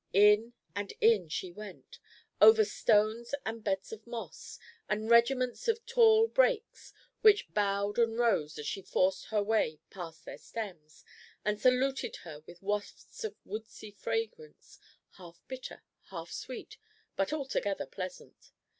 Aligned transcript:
In 0.13 0.53
and 0.75 0.91
in 0.99 1.29
she 1.29 1.51
went, 1.51 1.99
over 2.41 2.65
stones 2.65 3.35
and 3.45 3.63
beds 3.63 3.91
of 3.93 4.07
moss, 4.07 4.57
and 4.89 5.11
regiments 5.11 5.67
of 5.67 5.85
tall 5.85 6.27
brakes, 6.27 6.91
which 7.21 7.53
bowed 7.53 7.99
and 7.99 8.17
rose 8.17 8.57
as 8.57 8.65
she 8.65 8.81
forced 8.81 9.25
her 9.27 9.43
way 9.43 9.79
past 9.91 10.25
their 10.25 10.39
stems, 10.39 11.05
and 11.45 11.61
saluted 11.61 12.15
her 12.23 12.39
with 12.47 12.63
wafts 12.63 13.23
of 13.23 13.35
woodsy 13.45 13.91
fragrance, 13.91 14.79
half 15.17 15.39
bitter, 15.47 15.83
half 16.05 16.31
sweet, 16.31 16.77
but 17.15 17.31
altogether 17.31 17.85
pleasant. 17.85 18.53